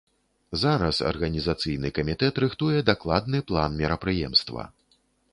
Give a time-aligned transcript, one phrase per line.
[0.61, 4.65] Зараз арганізацыйны камітэт рыхтуе дакладны план мерапрыемства.